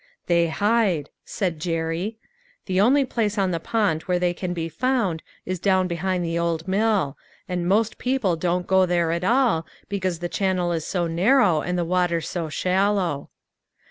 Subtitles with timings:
[0.13, 2.17] #" They hide," said Jerry."
[2.65, 6.39] The only place on the pond where they can be found is down behind the
[6.39, 7.15] old mill;
[7.47, 11.77] and most people don't go there at all, because the channel is so narrow, and
[11.77, 13.29] the water so shallow."